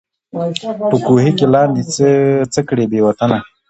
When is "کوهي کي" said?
1.07-1.45